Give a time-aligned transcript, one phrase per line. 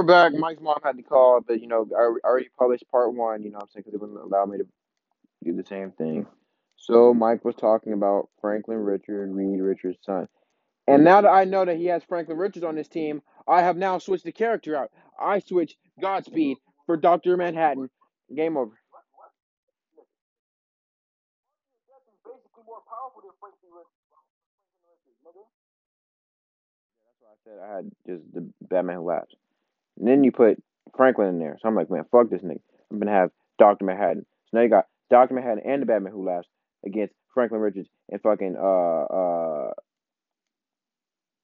[0.00, 0.32] we're back.
[0.32, 3.42] Mike's mom had to call, but you know, I already published part one.
[3.42, 4.66] You know, what I'm saying because it wouldn't allow me to
[5.44, 6.26] do the same thing.
[6.76, 10.26] So Mike was talking about Franklin Richard, Reed Richards' son,
[10.86, 13.76] and now that I know that he has Franklin Richards on his team, I have
[13.76, 14.90] now switched the character out.
[15.20, 16.56] I switched Godspeed
[16.86, 17.90] for Doctor Manhattan.
[18.34, 18.72] Game over.
[27.22, 29.34] I said I had just the Batman Laughs.
[30.00, 30.58] And then you put
[30.96, 31.58] Franklin in there.
[31.62, 32.60] So I'm like, man, fuck this nigga.
[32.92, 34.26] I'm gonna have Doctor Manhattan.
[34.48, 36.48] So now you got Doctor Manhattan and the Batman Who Laughs
[36.86, 39.72] against Franklin Richards and fucking uh uh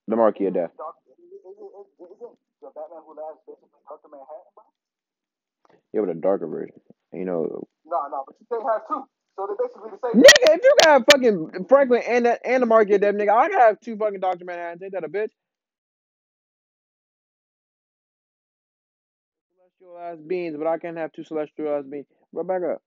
[0.08, 0.72] the Marquis of Death.
[0.78, 4.64] Doc- Isn't isn't the Batman Who Laughs basically Doctor Manhattan, bro?
[5.94, 6.80] Yeah, but a darker version.
[7.12, 9.04] You know, No, no, but you can't have two.
[9.36, 10.22] So they're basically the same.
[10.22, 13.48] nigga, if you got fucking Franklin and that and the Marquis of Death, nigga, I
[13.48, 14.82] can have two fucking Doctor Manhattans.
[14.82, 15.30] Ain't that a bitch?
[19.86, 22.06] Celestial ass beings, but I can't have two celestial ass beings.
[22.34, 22.82] Go back up.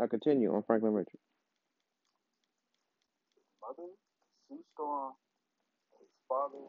[0.00, 1.22] I'll continue on Franklin Richards.
[3.60, 3.88] Mother,
[4.48, 5.12] Sue Storm,
[5.98, 6.68] his father.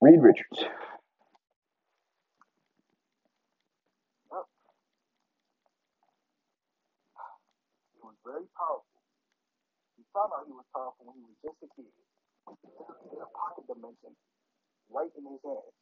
[0.00, 0.60] Reed Richards.
[0.60, 0.66] He
[8.02, 8.84] was very powerful.
[9.96, 11.86] He found out he was powerful when he was just a kid.
[11.88, 14.14] He had a pocket dimension
[14.94, 15.74] right in his hands.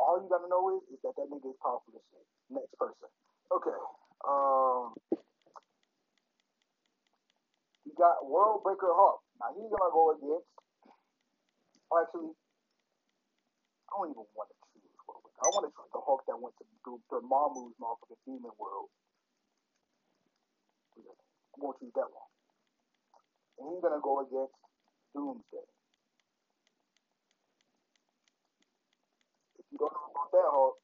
[0.00, 2.26] All you gotta know is, is that that nigga is powerful as shit.
[2.50, 3.10] Next person.
[3.52, 3.78] Okay.
[4.28, 4.94] Um.
[7.86, 9.22] You got World Breaker Hulk.
[9.40, 10.48] Now he's gonna go against.
[11.90, 12.34] Actually,
[13.90, 14.90] I don't even want to choose.
[15.40, 18.90] I want to choose the Hawk that went to do Dormammu's motherfucking demon world.
[20.98, 22.30] I won't choose that one.
[23.58, 24.56] And he's gonna go against
[25.14, 25.66] Doomsday.
[29.58, 30.76] If you don't know about that Hulk,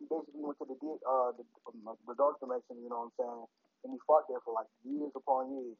[0.00, 2.80] he basically went to the uh the, um, the dark dimension.
[2.82, 3.44] You know what I'm saying?
[3.84, 5.78] And he fought there for like years upon years.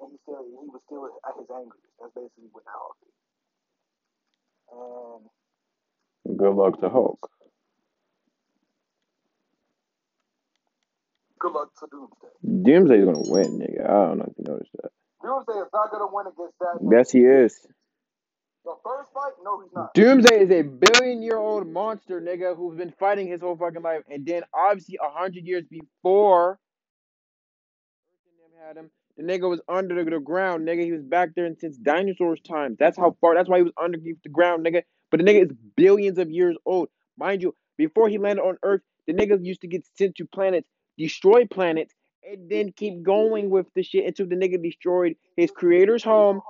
[0.00, 1.94] And he still he was still at his angriest.
[2.00, 3.16] That's basically what the Hulk is.
[4.72, 5.24] And
[6.38, 7.30] Good luck to Hulk.
[11.42, 12.62] Good luck to Doomsday.
[12.62, 13.84] Doomsday's gonna win, nigga.
[13.84, 14.90] I don't know if you noticed that.
[15.22, 16.78] Doomsday is not gonna win against that.
[16.90, 17.66] Yes, he is.
[18.64, 19.92] The first fight, no, he's not.
[19.94, 24.02] Doomsday is a billion year old monster, nigga, who's been fighting his whole fucking life.
[24.08, 26.58] And then, obviously, a hundred years before Earth
[28.26, 30.84] and them had him, the nigga was under the, the ground, nigga.
[30.84, 32.76] He was back there since dinosaurs' times.
[32.78, 34.82] That's how far, that's why he was underneath the ground, nigga.
[35.10, 36.88] But the nigga is billions of years old.
[37.18, 40.68] Mind you, before he landed on Earth, the niggas used to get sent to planets,
[40.98, 41.94] destroy planets,
[42.24, 46.40] and then keep going with the shit until the nigga destroyed his creator's home.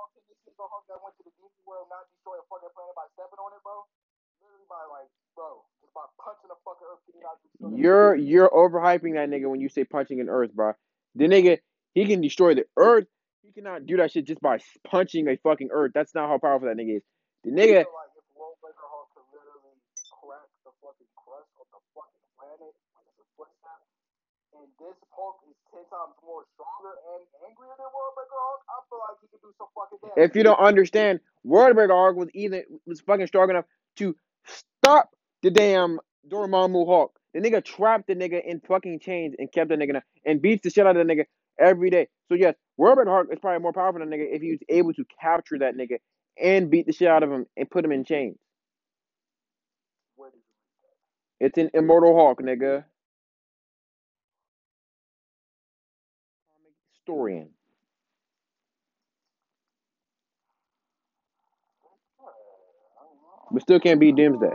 [7.75, 10.73] You're you're overhyping that nigga when you say punching an earth, bro.
[11.15, 11.59] The nigga
[11.93, 13.05] he can destroy the earth.
[13.43, 15.91] He cannot do that shit just by punching a fucking earth.
[15.93, 17.03] That's not how powerful that nigga is.
[17.43, 19.75] The nigga, feel like if World Breaker Hulk could literally
[20.23, 23.83] crack the fucking crust of the fucking planet with his footstep,
[24.63, 28.77] and this Hulk is ten times more stronger and angrier than World Breaker Hulk, I
[28.87, 30.29] feel like he could do some fucking damage.
[30.29, 33.65] if you don't understand, Wordbreaker Arc was even was fucking strong enough
[33.97, 34.15] to
[34.47, 35.11] stop
[35.43, 35.99] the damn
[36.31, 37.19] Dormammu Hulk.
[37.33, 40.69] The nigga trapped the nigga in fucking chains and kept the nigga and beats the
[40.69, 41.25] shit out of the nigga
[41.59, 42.07] every day.
[42.29, 44.93] So yes, World Breaker Hulk is probably more powerful than nigga if he was able
[44.93, 45.97] to capture that nigga
[46.41, 48.37] and beat the shit out of him and put him in chains.
[50.15, 50.43] Where did you
[51.41, 51.57] read that?
[51.57, 52.85] It's an immortal Hulk, nigga.
[57.05, 57.49] Historian.
[63.51, 64.51] But still can't beat Doomsday.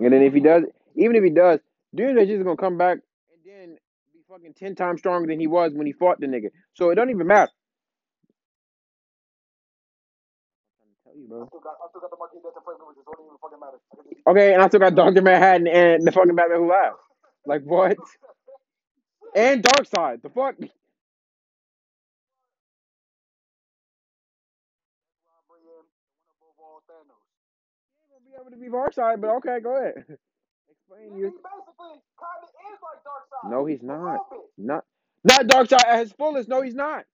[0.00, 0.64] And then if he does,
[0.96, 1.60] even if he does,
[1.94, 2.98] Doomsday's just gonna come back
[3.32, 3.76] and then
[4.12, 6.48] be fucking ten times stronger than he was when he fought the nigga.
[6.74, 7.52] So it don't even matter.
[14.26, 16.96] Okay, and I still got Doctor Manhattan and the fucking Batman Who Laughs.
[17.46, 17.96] Like what?
[19.36, 20.22] And Darkseid.
[20.22, 20.56] The fuck?
[28.50, 29.94] To be Darkseid, but okay, go ahead.
[30.70, 31.34] Explain you.
[33.50, 34.20] No, he's not.
[34.58, 34.84] Not
[35.24, 36.48] not Darkseid at his fullest.
[36.48, 37.04] No, he's not.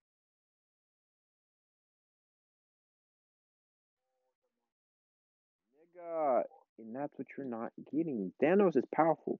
[5.98, 6.42] Nigga,
[6.78, 8.32] and that's what you're not getting.
[8.42, 9.38] Thanos is powerful.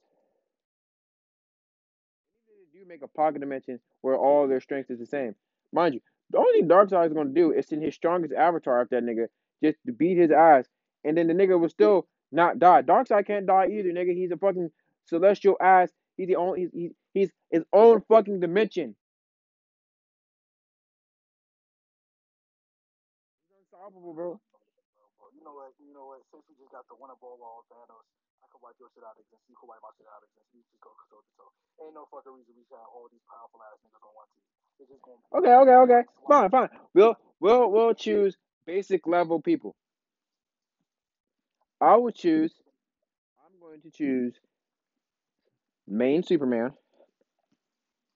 [2.49, 5.35] They do make a pocket dimension where all their strength is the same.
[5.73, 9.01] Mind you, the only thing Darkseid is gonna do is send his strongest avatar after
[9.01, 9.27] that nigga
[9.63, 10.67] just to beat his ass,
[11.05, 12.83] and then the nigga will still not die.
[12.83, 14.15] Darkseid can't die either, nigga.
[14.15, 14.71] He's a fucking
[15.07, 15.91] celestial ass.
[16.17, 18.95] He's the only he's he's, he's his own fucking dimension.
[23.49, 24.41] He's unstoppable, bro.
[25.19, 25.73] Bro, you know what?
[25.79, 26.21] You know what?
[26.31, 28.20] Since we just got the winner ball on Thanos, I
[28.51, 29.47] can your shit out of existence.
[29.47, 30.51] You wipe my shit out of existence.
[30.55, 30.91] You just go.
[31.81, 34.45] Ain't no fucking reason we should have all these powerful ass niggas on one team.
[34.77, 35.03] They're just
[35.33, 36.03] Okay, okay, okay.
[36.29, 36.69] Fine, fine.
[36.93, 38.37] We'll we'll we'll choose
[38.67, 39.75] basic level people.
[41.81, 42.53] I will choose.
[43.41, 44.35] I'm going to choose
[45.89, 46.73] main Superman.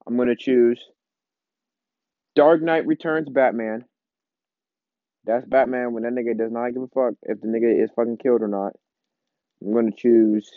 [0.07, 0.81] I'm going to choose
[2.37, 3.85] Dark Knight Returns Batman.
[5.25, 8.19] That's Batman when that nigga does not give a fuck if the nigga is fucking
[8.19, 8.75] killed or not.
[9.63, 10.51] I'm going to choose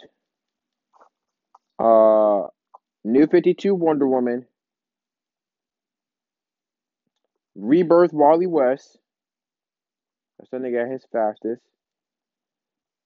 [1.79, 2.47] uh
[3.03, 4.45] New 52 Wonder Woman.
[7.55, 8.99] Rebirth Wally West.
[10.37, 11.61] That's that nigga at his fastest.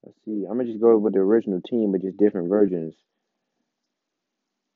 [0.04, 0.46] Let's see.
[0.50, 2.96] I'm gonna just go with the original team, but just different versions.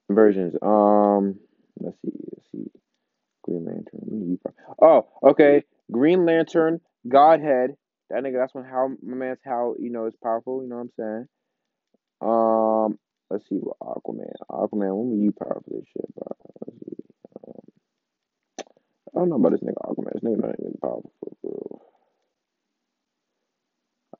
[0.09, 0.55] Versions.
[0.61, 1.39] Um,
[1.79, 2.11] let's see.
[2.31, 2.71] Let's see.
[3.43, 4.39] Green Lantern.
[4.81, 5.63] Oh, okay.
[5.91, 7.75] Green Lantern, Godhead.
[8.09, 8.39] That nigga.
[8.39, 10.61] That's when how my man's how you know is powerful.
[10.63, 11.27] You know what I'm saying?
[12.21, 12.99] Um,
[13.29, 14.31] let's see what Aquaman.
[14.49, 14.95] Aquaman.
[14.95, 16.27] When were you powerful this shit, bro?
[16.67, 17.03] Let's see.
[17.47, 17.65] Um,
[19.15, 20.13] I don't know about this nigga Aquaman.
[20.13, 21.11] This nigga not even powerful
[21.43, 21.81] real.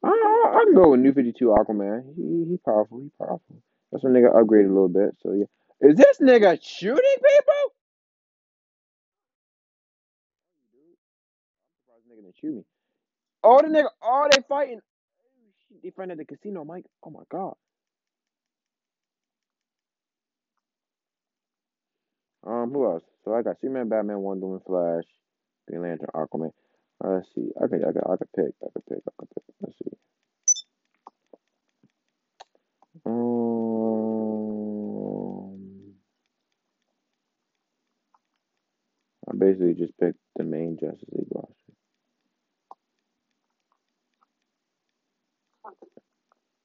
[0.03, 2.15] I, I, I can go with New 52 Aquaman.
[2.15, 2.99] He he powerful.
[2.99, 3.61] He powerful.
[3.91, 5.15] That's when nigga upgraded a little bit.
[5.21, 5.45] So yeah.
[5.81, 7.73] Is this nigga shooting people?
[12.09, 12.63] Nigga shoot me.
[13.45, 13.89] Oh, the nigga.
[14.01, 14.81] all they fighting.
[15.83, 16.86] They fighting at the casino, Mike.
[17.06, 17.53] Oh my god.
[22.45, 23.03] Um, who else?
[23.24, 25.06] So I got Superman, Batman, Wonder Woman, Flash,
[25.68, 26.51] Green Lantern, Aquaman.
[27.03, 27.50] Uh, let's see.
[27.62, 28.56] I could, I could, I could pick.
[28.63, 29.00] I could pick.
[29.07, 29.44] I could pick.
[29.62, 29.98] Let's see.
[33.06, 33.13] Um,
[39.30, 41.53] I basically just picked the main Justice League roster.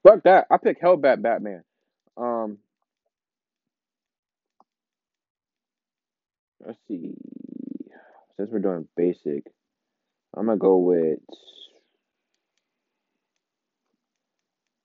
[0.03, 0.47] Fuck that.
[0.51, 1.63] I pick Hellbat Batman.
[2.17, 2.59] Um,
[6.65, 7.13] let's see.
[8.37, 9.45] Since we're doing basic,
[10.35, 11.19] I'm gonna go with.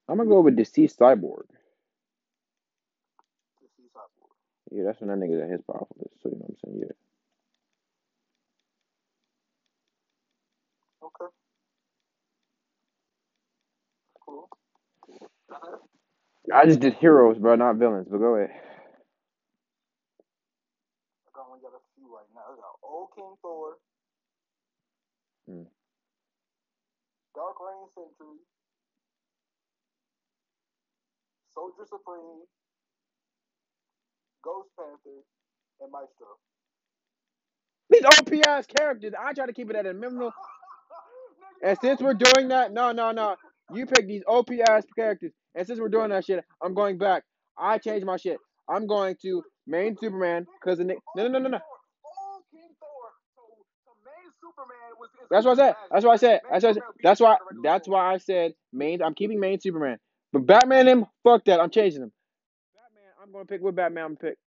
[0.08, 1.44] I'm gonna go with deceased cyborg.
[4.72, 6.10] Yeah, that's when that nigga's at his powerful.
[6.22, 6.80] So you know what I'm saying?
[6.80, 7.06] Yeah.
[11.06, 11.32] Okay.
[14.26, 14.48] Cool.
[16.54, 18.08] I just did heroes, bro, not villains.
[18.10, 18.50] But go ahead.
[21.26, 22.46] I got we got a few right now.
[22.52, 23.76] We got Old King Thor.
[25.48, 25.62] Hmm.
[27.34, 28.38] Dark Reign Sentry.
[31.54, 32.44] Soldier Supreme.
[34.44, 35.22] Ghost Panther.
[35.82, 36.38] And Maestro.
[37.90, 39.14] These OP ass characters.
[39.18, 40.32] I try to keep it at a minimum.
[41.62, 43.36] And since we're doing that, no, no, no.
[43.74, 45.32] You pick these OP ass characters.
[45.54, 47.24] And since we're doing that shit, I'm going back.
[47.58, 48.38] I changed my shit.
[48.68, 51.58] I'm going to main Superman because the no, no, no, no, no.
[55.30, 55.74] That's what I said.
[55.90, 56.40] That's what I said.
[56.50, 56.82] That's what I said.
[57.02, 57.36] That's why.
[57.62, 59.02] That's why I said main.
[59.02, 59.98] I'm keeping main Superman.
[60.32, 61.60] But Batman, him, fuck that.
[61.60, 62.12] I'm changing him.
[62.74, 63.10] Batman.
[63.22, 64.38] I'm gonna pick what Batman I'm gonna pick.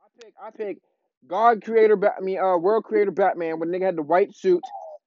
[0.00, 0.34] I pick.
[0.42, 0.78] I pick.
[1.26, 1.96] God creator.
[1.96, 3.60] Bat- I mean, uh, world creator Batman.
[3.60, 4.62] When nigga had the white suit.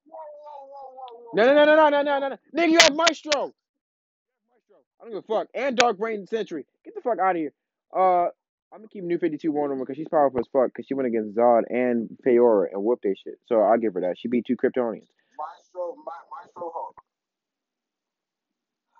[0.06, 1.17] Whoa, whoa, whoa, whoa, whoa.
[1.34, 2.36] No, no, no, no, no, no, no, no, no.
[2.56, 3.32] Nigga, you have Maestro.
[3.32, 4.76] Maestro.
[5.00, 5.48] I don't give a fuck.
[5.54, 6.66] And Dark Reign Sentry.
[6.84, 7.52] Get the fuck out of here.
[7.94, 8.26] Uh,
[8.72, 10.68] I'm gonna keep New 52 Wonder Woman because she's powerful as fuck.
[10.68, 13.38] Because she went against Zod and Faora and whooped their shit.
[13.46, 14.16] So I'll give her that.
[14.18, 15.06] She beat two Kryptonians.
[15.38, 16.96] Maestro, Ma- Maestro Hulk.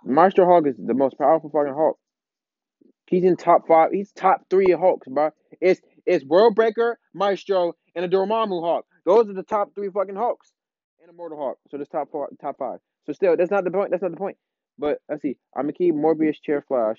[0.04, 1.98] Maestro Hulk is the most powerful fucking Hulk.
[3.06, 3.90] He's in top five.
[3.92, 5.30] He's top three Hulks, bro.
[5.60, 8.86] It's it's World Breaker, Maestro, and a Dormammu Hulk.
[9.04, 10.52] Those are the top three fucking Hulks,
[11.08, 11.58] and a Mortal Hulk.
[11.70, 12.78] So there's top four, top five.
[13.06, 13.90] So still, that's not the point.
[13.90, 14.36] That's not the point.
[14.78, 15.36] But let's see.
[15.56, 16.98] I'm gonna keep Mobius, Chair, Flash.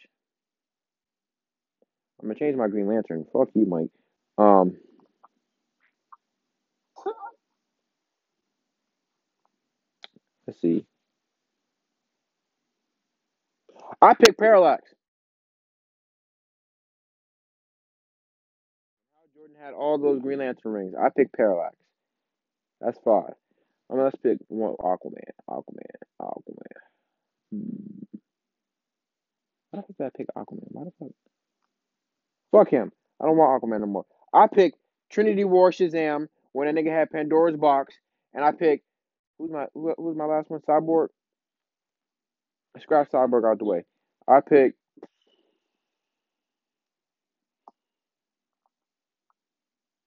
[2.22, 3.26] I'm gonna change my Green Lantern.
[3.32, 3.92] Fuck you, Mike.
[4.38, 4.78] Um.
[10.48, 10.84] Let's see.
[14.02, 14.82] I pick Parallax.
[19.36, 20.96] Jordan had all those Green Lantern rings.
[21.00, 21.76] I pick Parallax.
[22.82, 23.34] That's five.
[23.90, 25.24] I mean, let's pick one Aquaman.
[25.50, 25.64] Aquaman.
[26.22, 26.76] Aquaman.
[27.52, 28.18] Hmm.
[29.72, 30.68] Why the fuck did I pick Aquaman?
[30.70, 31.12] Why the fuck?
[32.52, 32.92] Fuck him.
[33.22, 34.06] I don't want Aquaman no more.
[34.34, 34.78] I picked
[35.10, 37.96] Trinity War Shazam when a nigga had Pandora's box,
[38.34, 38.86] and I picked
[39.38, 40.62] who's my who, who's my last one?
[40.62, 41.08] Cyborg.
[42.80, 43.86] Scratch Cyborg out the way.
[44.28, 44.78] I picked.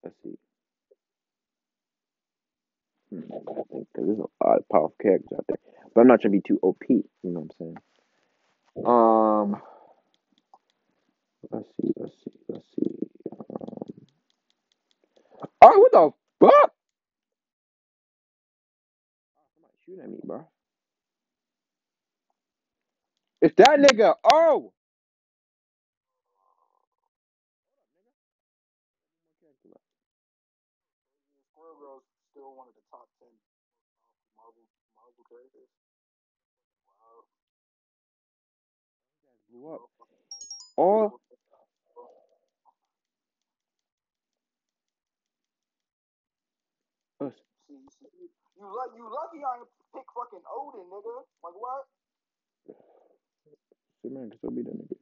[0.05, 0.39] Let's see.
[3.13, 3.19] I
[3.71, 5.59] think because there's a lot of powerful characters out there,
[5.95, 6.83] but I'm not trying to be too OP.
[6.89, 7.77] You know what I'm saying?
[8.87, 9.63] Um.
[11.51, 11.93] Let's see.
[11.97, 12.33] Let's see.
[12.49, 13.11] Let's see.
[13.31, 14.07] Um.
[15.61, 16.73] Oh, what the fuck?
[19.55, 20.47] Somebody shoot at me, bro.
[23.43, 24.15] It's that nigga.
[24.33, 24.73] Oh.
[31.53, 33.31] Squirrel Girl's still one of the top ten
[34.35, 34.67] Marvel
[34.99, 35.71] Marvel characters.
[36.87, 37.27] Wow.
[39.63, 39.83] Blew up.
[40.79, 41.15] Oh.
[47.23, 47.33] Us.
[47.71, 48.27] See, see, you,
[48.59, 48.67] you,
[48.99, 51.15] you lucky I ain't pick fucking Odin, nigga.
[51.47, 51.87] Like what?
[54.03, 54.99] Superman can still be that nigga.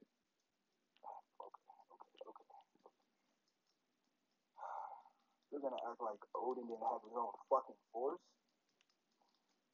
[5.52, 8.21] You're gonna act like Odin didn't have his own fucking force.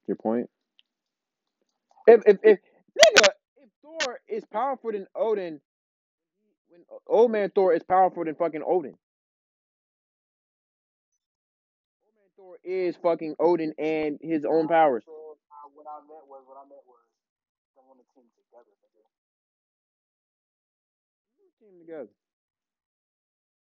[0.09, 0.51] Your point.
[2.07, 2.59] If if if
[2.95, 3.46] nigga, if
[3.87, 5.61] Thor is powerful than Odin,
[6.69, 8.95] when old man Thor is powerful than fucking Odin.
[12.03, 15.05] Old man Thor is fucking Odin and his own powers.
[15.07, 15.13] Uh,
[15.75, 16.99] what I meant was, what I meant was,
[17.99, 18.75] to team together.
[21.61, 22.11] Team together.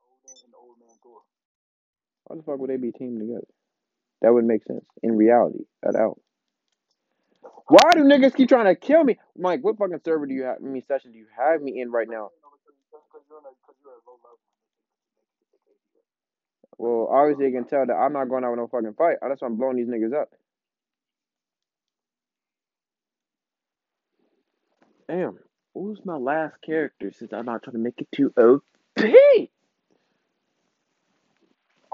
[0.01, 1.21] Odin and Old Man Thor.
[2.25, 3.47] Why the fuck would they be teamed together?
[4.23, 5.65] That would make sense in reality.
[5.87, 6.19] At out.
[7.69, 9.19] Why do niggas keep trying to kill me?
[9.37, 10.57] Mike, what fucking server do you have?
[10.63, 12.31] I mean, session do you have me in right now?
[16.79, 19.17] Well, obviously you can tell that I'm not going out with no fucking fight.
[19.23, 20.31] That's why I'm blowing these niggas up.
[25.09, 25.39] Damn.
[25.75, 28.63] Who's my last character since I'm not trying to make it too OP?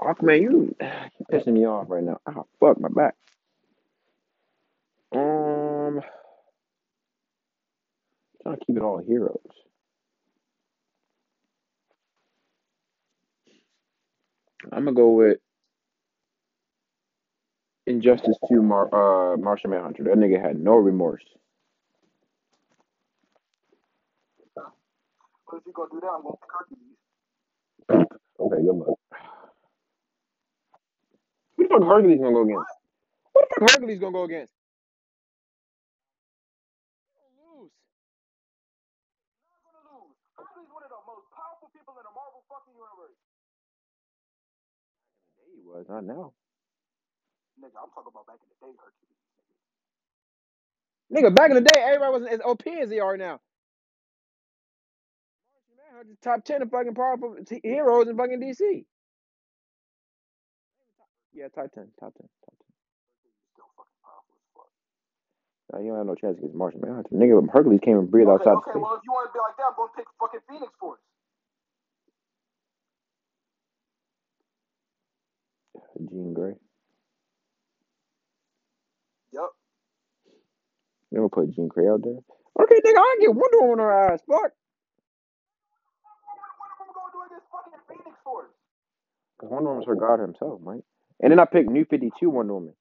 [0.01, 2.19] Aquaman, you you're pissing me off right now.
[2.25, 3.15] Ah, fuck my back.
[5.13, 6.01] Um,
[8.59, 9.39] to keep it all heroes.
[14.71, 15.39] I'm gonna go with
[17.87, 20.03] Injustice 2 Mar- uh, Martian Manhunter.
[20.05, 21.23] That nigga had no remorse.
[25.47, 26.97] But if you're gonna do that, I'm gonna pick Hercules.
[28.39, 28.99] Okay, good luck.
[31.57, 32.71] Who the fuck Hercules gonna go against?
[33.33, 34.53] Who the fuck Hercules gonna go against?
[37.13, 37.73] He gonna lose.
[39.51, 40.17] Not gonna lose.
[40.37, 43.19] Hercules one of the most powerful people in the Marvel fucking universe.
[45.37, 46.33] Yeah, he was, not now.
[47.59, 49.21] Nigga, I'm talking about back in the day, Hercules.
[51.13, 53.39] Nigga, back in the day, everybody wasn't as OP as they are now.
[55.77, 58.85] Manhunter's top 10 of fucking powerful heroes in fucking DC.
[61.33, 62.67] Yeah, top 10, top 10, top 10.
[63.03, 64.71] Hercules is still fucking powerful as fuck.
[65.73, 67.09] Nah, you don't have no chance against Martian Manhunter.
[67.13, 68.81] Nigga, Hercules came and breathed Okay, outside okay, space.
[68.81, 71.01] well if you want to be like that, I'm gonna pick fucking Phoenix Force.
[75.97, 76.53] Jean Grey.
[79.31, 79.49] Yep.
[81.11, 82.17] You gonna put Jean Grey out there?
[82.61, 84.21] Okay, nigga, I get Wonder Woman on her ass.
[84.27, 84.51] Fuck.
[86.01, 86.41] What am
[86.79, 88.49] I gonna do against fucking Phoenix Force?
[89.39, 90.83] Cause Wonder Woman's her god himself, Mike.
[91.21, 92.73] And then I picked New 52 Wonder Woman.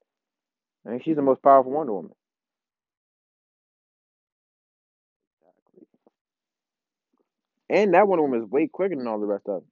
[0.87, 2.13] I think she's the most powerful Wonder Woman.
[5.41, 5.87] Exactly.
[7.69, 9.71] And that Wonder Woman is way quicker than all the rest of them.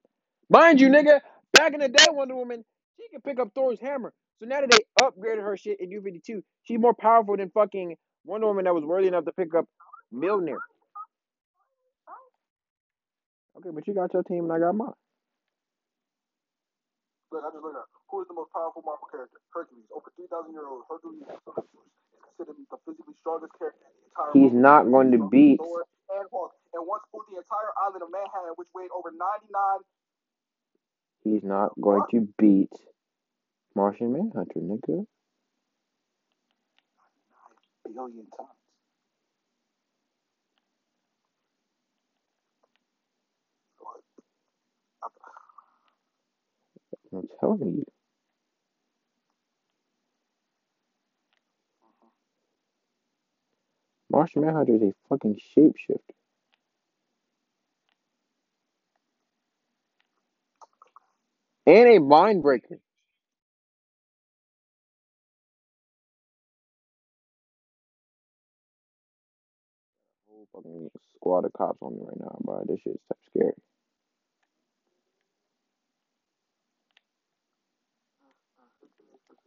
[0.49, 1.19] Mind you, nigga,
[1.53, 2.63] back in the day, Wonder Woman,
[2.99, 4.13] she can pick up Thor's hammer.
[4.39, 7.95] So now that they upgraded her shit in New 52, she's more powerful than fucking
[8.25, 9.65] Wonder Woman that was worthy enough to pick up
[10.13, 10.57] Mjolnir.
[13.57, 14.95] Okay, but you got your team and I got mine.
[17.31, 17.87] Look, I just looked up.
[18.09, 19.37] Who is the most powerful Marvel character?
[19.53, 19.85] Hercules.
[19.93, 21.39] Over 3,000 year old Hercules is
[22.25, 24.63] considered the physically strongest character in the entire He's world.
[24.65, 25.59] not going to beat.
[25.61, 26.25] and
[26.73, 29.21] and once pulled the entire island of Manhattan, which weighed over 99
[31.23, 32.71] He's not going to beat
[33.75, 35.05] Martian Manhunter, nigga.
[37.85, 38.49] Billion times.
[47.13, 47.85] I'm telling you.
[54.11, 56.08] Martian Manhunter is a fucking shapeshifter.
[61.69, 62.79] And a mind breaker.
[70.29, 72.63] Whole fucking squad of cops on me right now, bro.
[72.67, 73.53] This shit's type scary.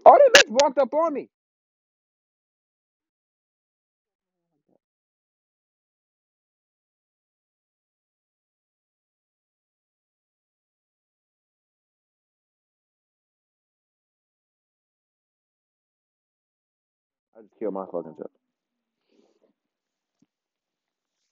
[0.06, 1.28] Oh, that bitch walked up on me.
[17.42, 18.30] I just killed my fucking self.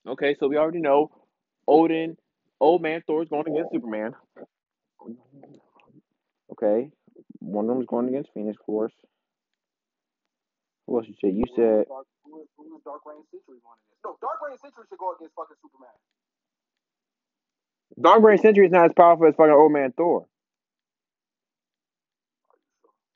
[0.09, 1.11] Okay, so we already know
[1.69, 2.17] Odin,
[2.61, 4.13] old man Thor's going against Superman.
[6.53, 6.91] Okay,
[7.39, 8.93] one of them's going against Phoenix Force.
[10.87, 11.35] Who else you said?
[11.37, 14.05] You said Dark, who, is, who is Dark Reign Sentry going against?
[14.05, 15.95] No, Dark Reign Sentry should go against fucking Superman.
[18.01, 20.27] Dark Reign Sentry is not as powerful as fucking old man Thor.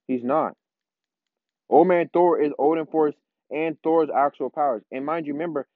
[0.06, 0.54] He's not.
[1.68, 3.14] Old man Thor is Odin Force
[3.50, 4.82] and Thor's actual powers.
[4.92, 5.66] And mind you, remember,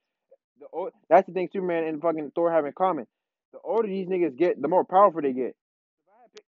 [0.61, 3.07] the old, that's the thing Superman and fucking Thor have in common.
[3.53, 5.57] The older these niggas get, the more powerful they get.
[5.57, 6.47] If I had picked,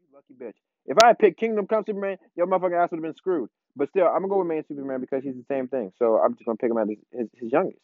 [0.00, 0.58] you lucky bitch.
[0.86, 3.48] If I had picked Kingdom Come Superman, your motherfucking ass would have been screwed.
[3.76, 5.92] But still, I'm gonna go with Man Superman because he's the same thing.
[5.98, 7.78] So I'm just gonna pick him as his, his, his youngest.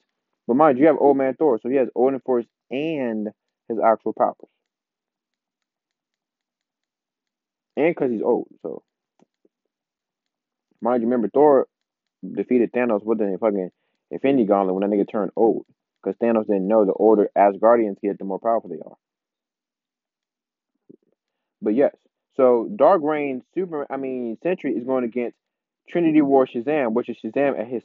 [0.46, 3.28] But mind you, you have Old Man Thor, so he has Odin Force and
[3.68, 4.36] his actual powers.
[7.76, 8.82] And because he's old, so
[10.80, 11.66] mind you, remember Thor
[12.22, 13.70] defeated Thanos with the fucking
[14.10, 15.66] Infinity Gauntlet when that nigga turned old.
[16.02, 18.96] Because Thanos didn't know the older Asgardians get, the more powerful they are.
[21.60, 21.94] But yes,
[22.36, 25.36] so Dark Reign Super, I mean Sentry is going against
[25.88, 27.82] Trinity War Shazam, which is Shazam at his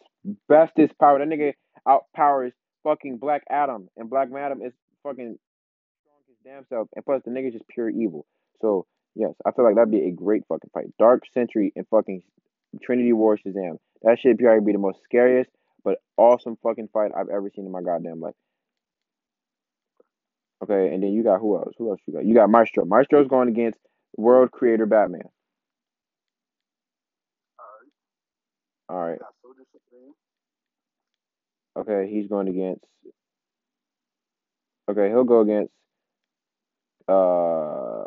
[0.47, 1.17] bestest power.
[1.17, 1.53] That nigga
[1.87, 2.51] outpowers
[2.83, 5.37] fucking Black Adam, and Black Adam is fucking
[6.43, 8.25] damn self, and plus the nigga just pure evil.
[8.61, 10.93] So yes, I feel like that'd be a great fucking fight.
[10.99, 12.21] Dark Sentry and fucking
[12.81, 13.77] Trinity War Shazam.
[14.01, 15.49] That should probably be the most scariest
[15.83, 18.35] but awesome fucking fight I've ever seen in my goddamn life.
[20.63, 21.73] Okay, and then you got who else?
[21.77, 22.25] Who else you got?
[22.25, 22.85] You got Maestro.
[22.85, 23.77] Maestro's going against
[24.17, 25.23] World Creator Batman.
[28.89, 28.89] Alright.
[28.89, 29.19] All right.
[29.41, 30.13] Soldier Supreme.
[31.75, 32.85] Okay, he's going against.
[34.89, 35.73] Okay, he'll go against.
[37.09, 38.05] Uh,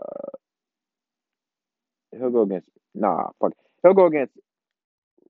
[2.17, 2.71] he'll go against.
[2.95, 3.53] Nah, fuck.
[3.83, 4.33] He'll go against.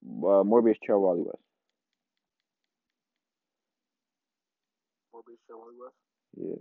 [0.09, 1.43] Uh, Mobius Chair Wally West.
[5.15, 5.39] Mobius
[5.81, 5.95] West.
[6.37, 6.55] Yeah.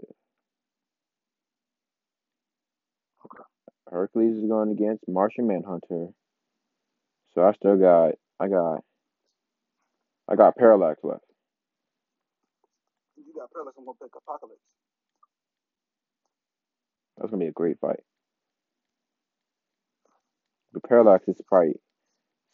[3.25, 3.43] Okay.
[3.89, 6.07] Hercules is going against Martian Manhunter.
[7.33, 8.13] So I still got.
[8.39, 8.79] I got.
[10.27, 11.21] I got Parallax left.
[13.15, 14.59] You got Parallax, I'm gonna pick Apocalypse.
[17.17, 17.99] That's gonna be a great fight.
[20.73, 21.75] But Parallax is probably.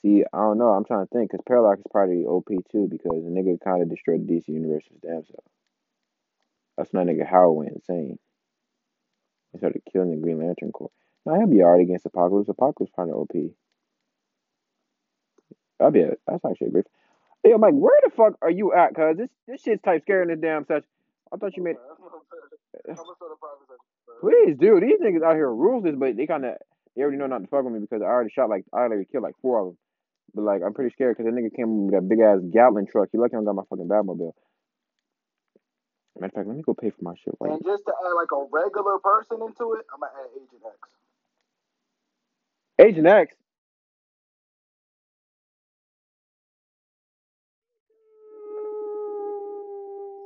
[0.01, 0.69] See, I don't know.
[0.69, 3.89] I'm trying to think because Parallax is probably OP too because the nigga kind of
[3.89, 5.43] destroyed the DC universe with damn self.
[6.77, 8.17] That's when that nigga Howard went insane.
[9.51, 10.89] He started killing the Green Lantern Corps.
[11.25, 12.49] Now he'll be alright against Apocalypse.
[12.49, 13.53] Apocalypse probably OP.
[15.77, 16.85] That'd be a, that's actually a great.
[17.43, 18.95] Hey, I'm like, where the fuck are you at?
[18.95, 20.85] Cause this this shit's type scary in this damn session.
[21.31, 21.75] I thought you made.
[21.77, 23.81] I'm gonna start a private session.
[24.21, 26.55] Please, dude, these niggas out here rules this, but they kind of
[26.95, 29.05] they already know not to fuck with me because I already shot like I already
[29.05, 29.77] killed like four of them.
[30.33, 33.09] But like I'm pretty scared because that nigga came with that big ass Gatling truck.
[33.13, 34.33] You lucky I got my fucking Batmobile.
[36.19, 37.53] Matter of fact, let me go pay for my shit right.
[37.53, 40.77] And just to add like a regular person into it, I'm gonna add Agent X.
[42.79, 43.35] Agent X.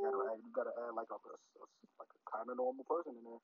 [0.01, 1.65] You gotta add, you gotta add like a, a, a
[1.99, 3.39] like a kind of normal person in there.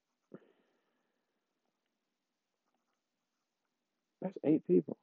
[4.22, 4.98] That's eight people.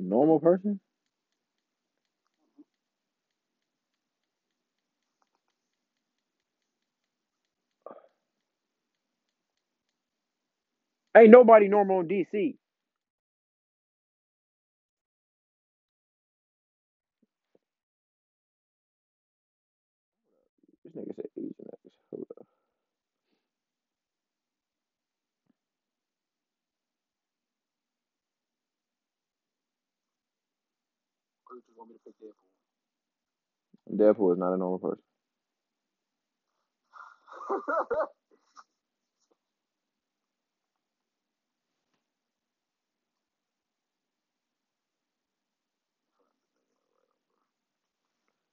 [0.00, 0.80] Normal person?
[11.16, 12.56] Ain't nobody normal in DC.
[20.84, 21.94] This nigga said Agent X.
[22.10, 22.46] Hold up.
[31.50, 32.34] Or you just want me to pick Deadpool?
[33.98, 35.02] Deadpool is not a normal person.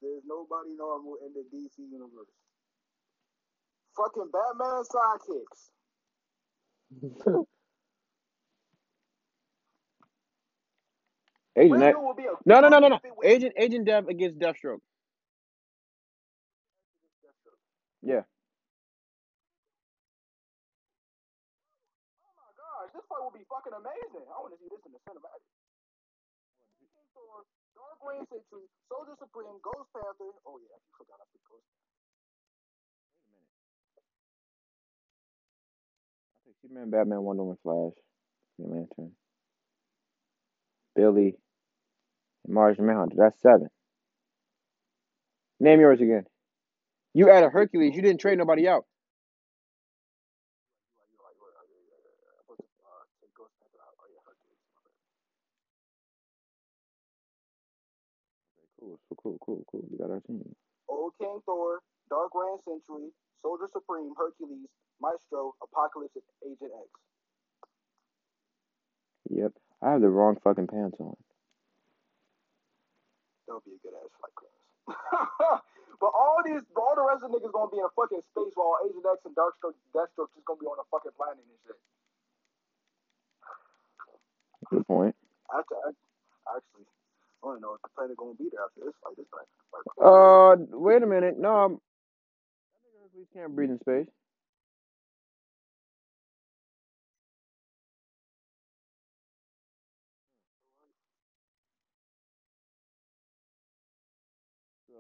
[0.01, 2.31] There's nobody normal in the DC universe.
[3.97, 5.69] Fucking Batman sidekicks.
[11.57, 11.95] Agent X.
[11.95, 12.99] Riddler will be a No, no, no, no, no.
[13.23, 14.81] Agent Agent Death against Deathstroke.
[18.03, 18.23] Yeah.
[22.23, 24.25] Oh my gosh, this fight will be fucking amazing.
[24.29, 25.43] I want to see this in the cinematic.
[27.75, 30.33] Dark Reign Sentry, Soldier Supreme, Ghost Panther.
[30.45, 31.65] Oh yeah, you forgot I picked Ghost
[36.33, 37.97] I think Superman, Batman, Wonder Woman, Flash,
[38.57, 39.11] Green Lantern,
[40.95, 41.35] Billy,
[42.47, 43.15] and Martian Manhunter.
[43.17, 43.67] That's seven.
[45.60, 46.25] Name yours again.
[47.13, 47.95] You added Hercules.
[47.95, 48.86] You didn't trade nobody out.
[58.79, 59.83] Cool, cool, cool, cool.
[59.91, 60.55] We got our team.
[60.88, 61.79] Old King Thor,
[62.10, 63.10] Dark Reign Sentry,
[63.41, 64.69] Soldier Supreme, Hercules,
[65.01, 66.89] Maestro, Apocalypse, and Agent X.
[69.29, 69.51] Yep.
[69.81, 71.15] I have the wrong fucking pants on.
[73.57, 74.53] Would be a good ass fight, Chris.
[76.01, 78.53] but all these, all the rest of the niggas gonna be in a fucking space
[78.53, 81.79] while Agent X and Darkstroke, Deathstroke just gonna be on a fucking planet and shit.
[84.69, 85.15] Good point.
[85.49, 85.97] Actually,
[86.45, 86.85] actually,
[87.41, 89.17] I don't know if the planet gonna be there after this fight.
[89.17, 89.49] This fight.
[89.97, 91.41] Uh, wait a minute.
[91.41, 91.81] No,
[93.01, 94.07] Hercules can't breathe in space.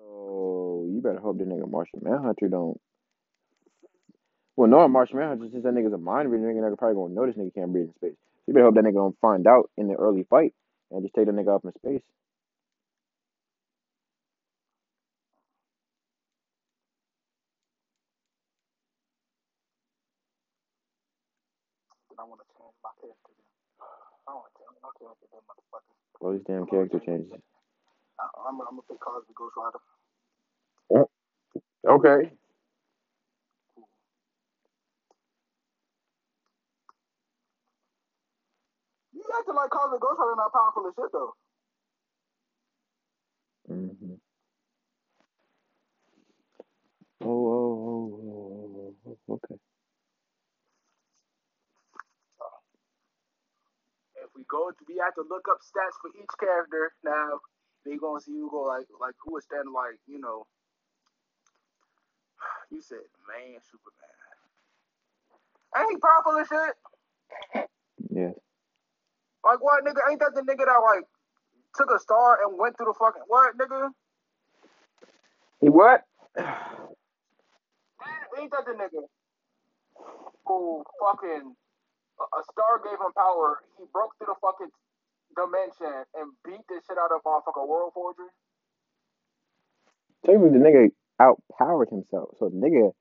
[0.07, 2.79] So you better hope the nigga Martian Manhunter don't.
[4.55, 7.25] Well, no, Martian Manhunter since that nigga's a mind reader, nigga nigga probably gonna know
[7.27, 8.15] this nigga can't breathe in space.
[8.15, 10.53] So you better hope that nigga don't find out in the early fight
[10.91, 12.03] and just take the nigga up in space.
[22.11, 23.33] Then I want to change my character.
[24.27, 25.27] I want to change my character.
[26.21, 27.31] All these damn character changes.
[28.19, 29.79] I, I'm, I'm gonna pick Cosmic Ghost Rider.
[31.87, 32.31] Okay.
[39.13, 41.33] You acting like Cosmic Ghost Rider not powerful as shit though.
[43.71, 44.15] Mm-hmm.
[47.23, 49.55] Oh, oh, oh, oh, oh, oh, okay.
[54.23, 56.93] If we go, to we have to look up stats for each character.
[57.03, 57.39] Now
[57.85, 60.45] they gonna see who go like, like who is standing like, you know.
[62.71, 64.15] You said man, Superman.
[65.77, 66.75] Ain't he powerful as shit?
[68.09, 68.33] Yes.
[69.45, 70.01] Like what, nigga?
[70.09, 71.05] Ain't that the nigga that like
[71.75, 73.89] took a star and went through the fucking what, nigga?
[75.61, 76.03] He what?
[78.39, 79.03] Ain't that the nigga
[80.45, 81.55] who fucking
[82.19, 83.61] a star gave him power?
[83.77, 84.71] He broke through the fucking
[85.35, 88.27] dimension and beat the shit out of motherfucking World Forgery.
[90.25, 92.29] Technically, the nigga outpowered himself.
[92.39, 92.91] So the nigga,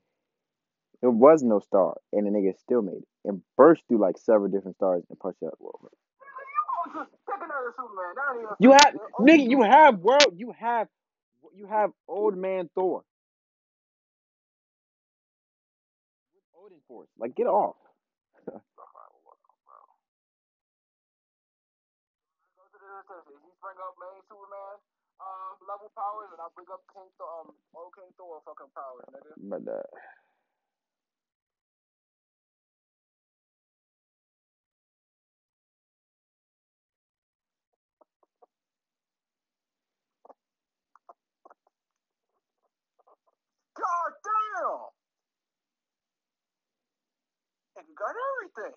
[1.02, 4.50] it was no star, and the nigga still made it and burst through like several
[4.50, 5.88] different stars and punched out the world.
[6.86, 8.14] You just pick another Superman.
[8.16, 9.44] That ain't even You have, nigga.
[9.44, 10.88] nigga, you have world, you have,
[11.56, 13.02] you have old man Thor.
[16.34, 17.76] With Odin Force, like get off.
[25.20, 25.24] Go to the assessment.
[25.24, 27.48] He bring up main Superman uh, level powers, and I bring up King Thor, um,
[27.74, 29.34] old King Thor fucking powers, nigga.
[29.38, 29.88] But uh,
[43.76, 44.90] God damn!
[47.78, 48.76] And got everything.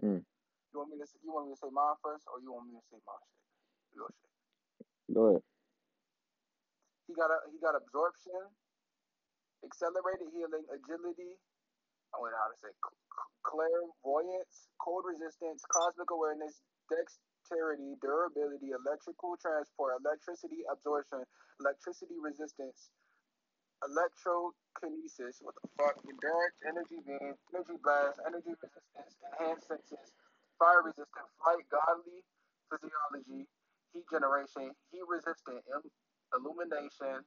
[0.00, 0.35] Hmm.
[0.76, 2.68] You want me to say, you want me to say mine first, or you want
[2.68, 3.40] me to say my shit?
[3.96, 4.32] Your shit.
[5.16, 5.44] go ahead.
[7.08, 8.44] He got a he got absorption,
[9.64, 11.32] accelerated healing, agility.
[12.12, 16.60] I know how to say cl- cl- clairvoyance, cold resistance, cosmic awareness,
[16.92, 21.24] dexterity, durability, electrical transport, electricity absorption,
[21.64, 22.92] electricity resistance,
[23.84, 25.40] electrokinesis.
[25.40, 25.96] What the fuck?
[26.04, 30.12] Endurance, energy beam, energy blast, energy resistance, enhanced senses,
[30.58, 32.24] fire resistant, flight, godly
[32.70, 33.48] physiology,
[33.94, 35.62] heat generation, heat resistant,
[36.34, 37.24] illumination,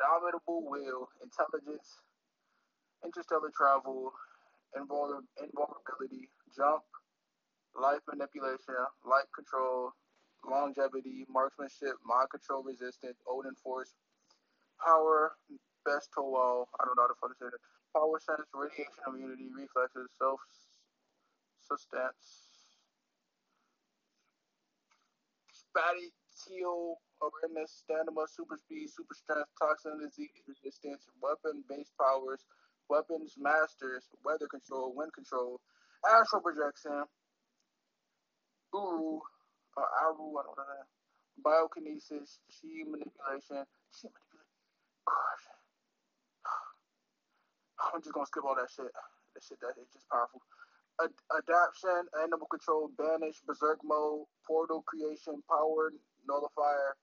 [0.00, 2.00] indomitable will, intelligence,
[3.04, 4.12] interstellar travel,
[4.76, 6.84] invulner- invulnerability, jump,
[7.76, 9.92] life manipulation, light control,
[10.46, 13.94] longevity, marksmanship, mind control, resistance, Odin force,
[14.84, 15.36] power,
[15.84, 16.68] best to wall.
[16.80, 17.62] I don't know how to say that.
[17.94, 20.40] Power sense, radiation immunity, reflexes, self
[21.64, 22.48] sustenance,
[25.52, 32.44] spatial awareness, stamina, super speed, super strength, toxin disease resistance, weapon based powers,
[32.90, 35.60] weapons masters, weather control, wind control,
[36.06, 37.04] astral projection,
[38.74, 39.20] Uru,
[39.78, 40.88] uh, Aru, I don't know that.
[41.40, 44.48] Biokinesis, chi manipulation, chi manipulation.
[45.06, 45.46] Gosh.
[47.94, 48.92] I'm just gonna skip all that shit.
[49.34, 50.42] That shit that is just powerful.
[51.02, 55.92] Ad- adaption, animal control, banish, berserk mode, portal creation, power
[56.28, 56.96] nullifier,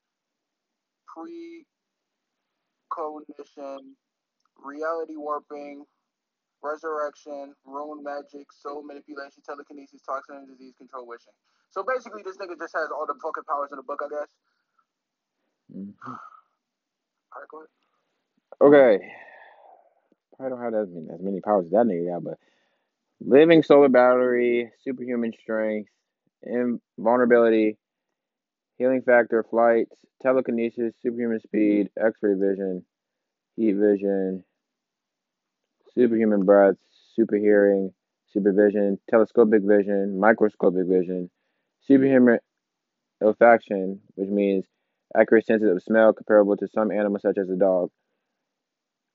[2.91, 3.95] precognition,
[4.57, 5.85] reality warping,
[6.63, 11.33] resurrection, rune magic, soul manipulation, telekinesis, toxin and disease control, wishing.
[11.71, 14.31] So basically, this nigga just has all the fucking powers in the book, I guess.
[15.71, 15.95] Mhm.
[17.35, 17.69] All right, go ahead.
[18.61, 19.13] Okay.
[20.39, 22.39] I don't have as many, as many powers as that nigga got, but
[23.25, 25.89] living solar battery, superhuman strength,
[26.43, 27.77] invulnerability,
[28.77, 29.87] healing factor, flight,
[30.21, 32.85] telekinesis, superhuman speed, X-ray vision,
[33.55, 34.43] heat vision,
[35.93, 36.75] superhuman breath,
[37.15, 37.93] super hearing,
[38.27, 41.29] supervision, telescopic vision, microscopic vision,
[41.81, 42.39] superhuman
[43.23, 44.65] olfaction, which means
[45.15, 47.89] accurate senses of smell comparable to some animals such as a dog.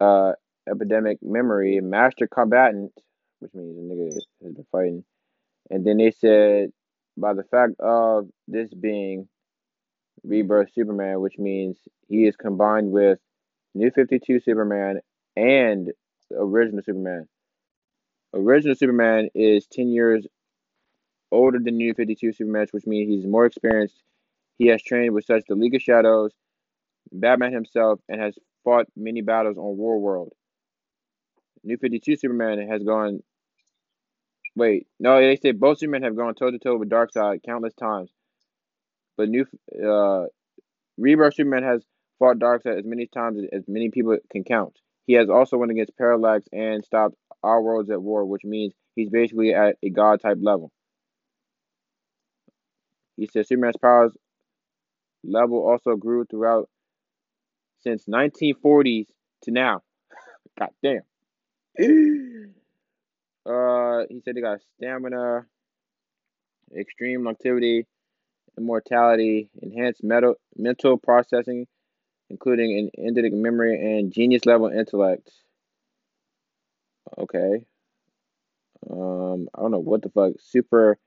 [0.01, 0.33] Uh,
[0.71, 2.93] epidemic memory, master combatant,
[3.41, 5.05] which means a nigga has been fighting.
[5.71, 6.71] And then they said
[7.17, 9.29] by the fact of this being
[10.25, 11.77] rebirth Superman, which means
[12.09, 13.19] he is combined with
[13.75, 15.01] New 52 Superman
[15.37, 15.93] and
[16.31, 17.27] the original Superman.
[18.35, 20.27] Original Superman is 10 years
[21.33, 24.03] older than New 52 Superman, which means he's more experienced.
[24.59, 26.33] He has trained with such the League of Shadows,
[27.13, 30.33] Batman himself, and has fought many battles on War World.
[31.67, 33.23] New 52 Superman has gone.
[34.55, 38.11] Wait, no, they say both Supermen have gone toe to toe with Darkseid countless times.
[39.17, 39.47] But New
[39.85, 40.27] uh,
[40.97, 41.83] Rebirth Superman has
[42.19, 44.79] fought Darkseid as many times as many people can count.
[45.07, 49.11] He has also went against Parallax and stopped our worlds at war, which means he's
[49.11, 50.71] basically at a god type level.
[53.17, 54.13] He says Superman's powers
[55.25, 56.69] level also grew throughout
[57.81, 59.07] since 1940s
[59.43, 59.83] to now.
[60.59, 61.01] God damn.
[63.47, 65.47] uh, he said they got stamina,
[66.77, 67.87] extreme longevity,
[68.59, 71.67] immortality, enhanced mental mental processing,
[72.31, 75.31] including an endemic memory and genius level intellect.
[77.19, 77.67] Okay.
[78.91, 80.35] Um, I don't know what the fuck.
[80.41, 80.99] Super,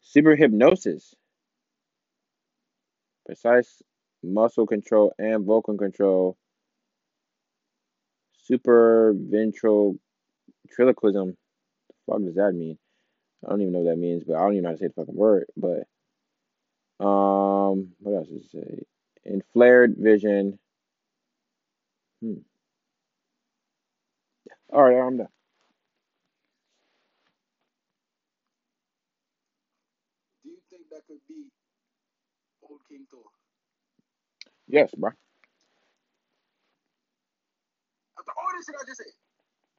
[0.00, 1.14] super hypnosis,
[3.26, 3.82] precise
[4.22, 6.36] muscle control and vocal control.
[8.44, 9.96] Super ventral
[10.74, 11.36] triloquism.
[11.90, 12.78] The fuck does that mean?
[13.46, 14.88] I don't even know what that means, but I don't even know how to say
[14.88, 15.46] the fucking word.
[15.56, 15.84] But
[17.04, 18.82] um, what else does it say?
[19.24, 20.58] In flared vision.
[22.22, 22.34] Hmm.
[24.72, 25.28] All right, I'm done.
[30.44, 31.50] Do you think that could be
[32.62, 33.22] old King Thor?
[34.68, 35.10] Yes, bro.
[38.18, 39.21] After all this shit I just said.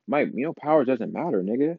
[0.07, 1.77] Mike, you know powers doesn't matter, nigga.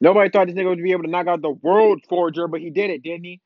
[0.00, 2.70] Nobody thought this nigga would be able to knock out the world forger, but he
[2.70, 3.40] did it, didn't he?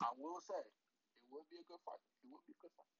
[0.00, 2.00] I will say, it would be a good fight.
[2.24, 2.92] It would be a good fight.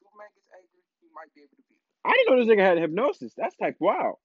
[0.00, 1.90] Superman gets angry, he might be able to beat him.
[2.04, 3.32] I didn't know this nigga had hypnosis.
[3.36, 4.18] That's like wow.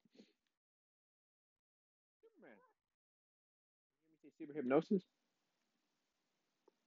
[4.49, 5.03] Super hypnosis?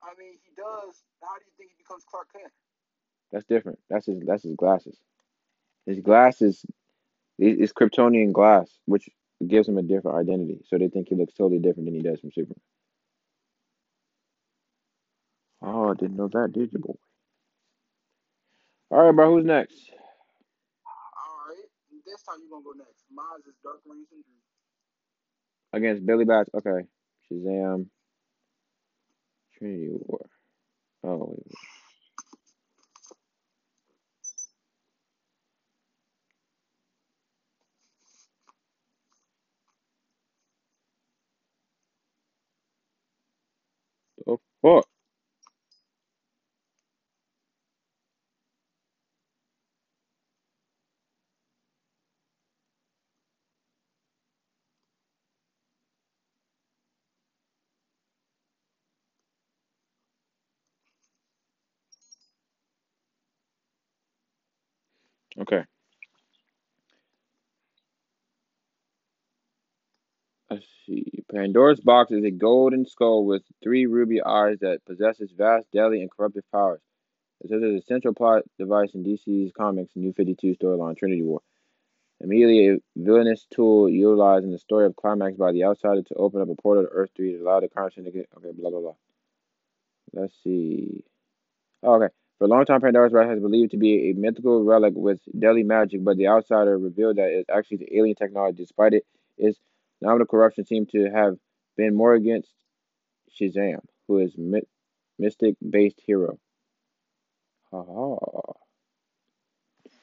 [0.02, 1.02] I mean, he does.
[1.22, 2.52] How do you think he becomes Clark Kent?
[3.30, 3.78] That's different.
[3.88, 4.20] That's his.
[4.26, 4.98] That's his glasses.
[5.86, 6.64] His glasses
[7.38, 9.08] is is Kryptonian glass, which
[9.46, 10.60] gives him a different identity.
[10.66, 12.60] So they think he looks totally different than he does from Superman.
[15.62, 16.94] Oh, I didn't know that, did you, boy?
[18.90, 19.34] All right, bro.
[19.34, 19.74] Who's next?
[20.84, 21.64] All right.
[22.04, 23.04] This time you're going to go next.
[23.14, 24.04] Mine is Dark Reign.
[25.72, 26.50] Against Billy Bats.
[26.54, 26.86] Okay.
[27.32, 27.86] Shazam.
[29.58, 30.26] Trinity War.
[31.04, 31.44] Oh, wait,
[44.26, 44.38] wait.
[44.64, 44.91] Oh, fuck.
[65.40, 65.64] Okay.
[70.50, 71.24] Let's see.
[71.32, 76.10] Pandora's box is a golden skull with three ruby eyes that possesses vast, deadly, and
[76.10, 76.82] corruptive powers.
[77.40, 81.40] This is a central plot device in DC's comics New 52 storyline Trinity War.
[82.20, 86.40] Immediately a villainous tool utilized in the story of Climax by the Outsider to open
[86.40, 88.28] up a portal to Earth 3 to allow the Crime Syndicate.
[88.36, 88.94] Okay, blah, blah, blah.
[90.12, 91.04] Let's see.
[91.82, 92.14] Oh, okay.
[92.42, 95.62] For a long time, Pandora's box has believed to be a mythical relic with deadly
[95.62, 98.64] magic, but the Outsider revealed that it's actually the alien technology.
[98.64, 99.06] Despite it,
[99.38, 99.60] its
[100.00, 101.36] nominal corruption seemed to have
[101.76, 102.52] been more against
[103.30, 103.78] Shazam,
[104.08, 104.66] who is my-
[105.20, 106.36] mystic-based hero.
[107.70, 108.52] Ha ha.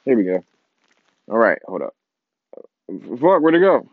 [0.05, 0.45] Here we go.
[1.27, 1.95] All right, hold up.
[2.87, 3.89] Fuck, where'd it go?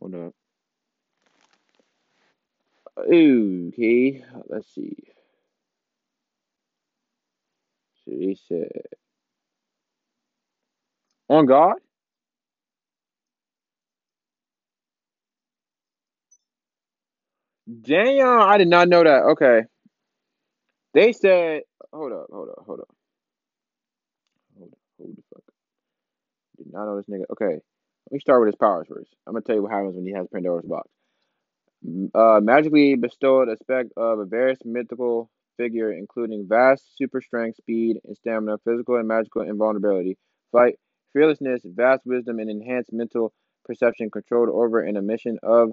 [0.00, 0.37] Hold up.
[2.98, 4.96] Okay, let's see.
[8.04, 8.82] So they said,
[11.28, 11.76] on God?
[17.82, 19.24] Damn, I did not know that.
[19.32, 19.62] Okay.
[20.94, 22.88] They said, hold up, hold up, hold up.
[24.58, 25.44] Hold up, hold the fuck.
[26.58, 27.24] Did not know this nigga.
[27.32, 29.10] Okay, let me start with his powers first.
[29.26, 30.88] I'm gonna tell you what happens when he has Pandora's box.
[32.14, 38.16] Uh, magically bestowed aspect of a various mythical figure, including vast super strength, speed, and
[38.16, 40.16] stamina, physical and magical invulnerability,
[40.50, 40.76] flight,
[41.12, 43.32] fearlessness, vast wisdom, and enhanced mental
[43.64, 45.70] perception controlled over an emission of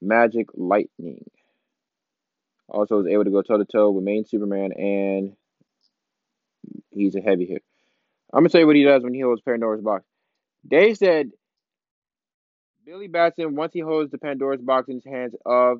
[0.00, 1.24] magic lightning.
[2.68, 5.36] Also is able to go toe to toe with main Superman, and
[6.90, 7.60] he's a heavy hitter.
[8.32, 10.04] I'm gonna tell you what he does when he holds Pandora's box.
[10.64, 11.30] They said
[12.84, 15.78] Billy Batson, once he holds the Pandora's box in his hands of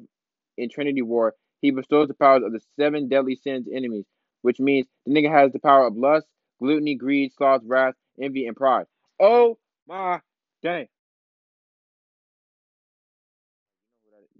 [0.56, 4.06] in Trinity War, he bestows the powers of the seven deadly sins enemies,
[4.42, 6.26] which means the nigga has the power of lust,
[6.60, 8.86] gluttony, greed, sloth, wrath, envy, and pride.
[9.20, 10.20] Oh my
[10.62, 10.88] dang.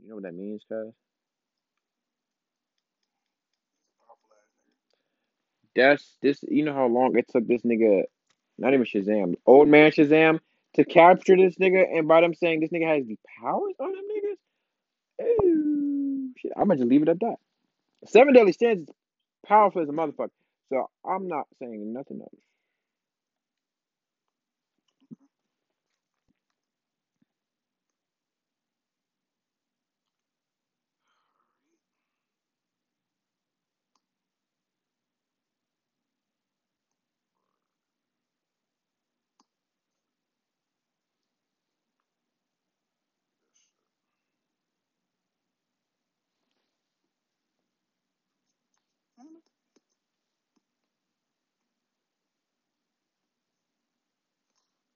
[0.03, 0.93] You know what that means, cuz?
[5.77, 8.05] That's this you know how long it took this nigga
[8.59, 10.41] not even Shazam, old man Shazam,
[10.75, 14.05] to capture this nigga, and by them saying this nigga has the powers on them
[15.23, 17.37] niggas, ooh, shit, I'm gonna just leave it at that.
[18.07, 18.95] Seven deadly sins is
[19.47, 20.31] powerful as a motherfucker,
[20.71, 22.41] so I'm not saying nothing else.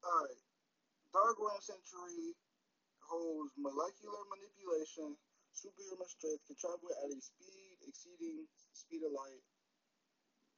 [0.04, 1.17] Alright.
[1.36, 2.32] Reign Sentry
[3.04, 5.16] holds molecular manipulation,
[5.52, 9.44] superhuman strength, can travel at a speed exceeding speed of light,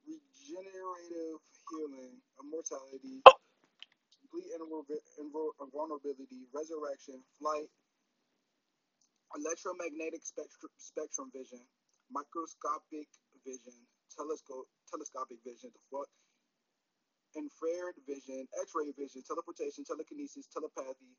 [0.07, 3.21] regenerative healing, immortality,
[4.21, 4.87] complete invul-
[5.21, 7.69] invul- invulnerability, resurrection, flight,
[9.35, 11.61] electromagnetic spectrum, spectrum vision,
[12.11, 13.07] microscopic
[13.45, 13.77] vision,
[14.15, 16.09] telescope, telescopic vision, the fuck,
[17.35, 21.15] infrared vision, X-ray vision, teleportation, telekinesis, telepathy,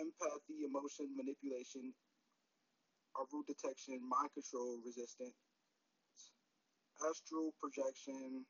[0.00, 1.94] empathy, emotion manipulation,
[3.32, 5.34] root detection, mind control, resistance,
[7.00, 8.44] astral projection,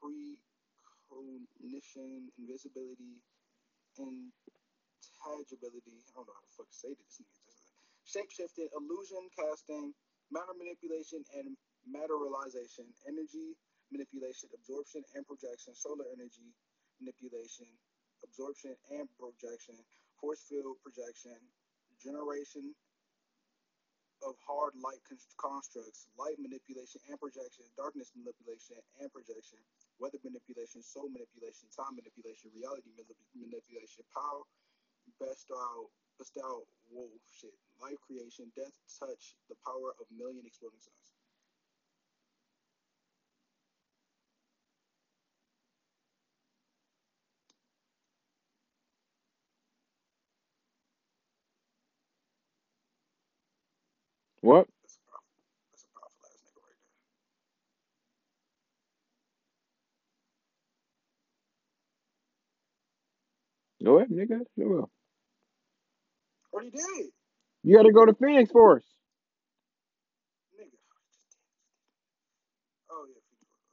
[0.00, 3.20] precognition, invisibility,
[3.98, 4.42] intangibility.
[6.02, 7.20] I don't know how to fuck say this.
[8.04, 9.94] Shape shifting, illusion casting,
[10.30, 13.54] matter manipulation, and materialization, energy
[13.94, 16.50] manipulation, absorption and projection, solar energy
[16.98, 17.70] manipulation,
[18.26, 19.78] absorption and projection,
[20.18, 21.38] force field projection,
[22.02, 22.74] generation
[24.26, 24.98] of hard light
[25.38, 29.60] constructs, light manipulation and projection, darkness manipulation and projection,
[30.02, 32.90] weather manipulation, soul manipulation, time manipulation, reality
[33.38, 34.42] manipulation, power,
[35.20, 41.13] bestow, bestow, whoa, shit, life creation, death, touch, the power of million exploding suns.
[54.44, 54.68] What?
[63.84, 64.40] Go ahead, nigga.
[64.56, 64.90] You will.
[66.52, 67.10] Already did.
[67.64, 68.84] You gotta go to Phoenix for us.
[70.54, 70.76] Nigga.
[72.90, 73.22] Oh yeah,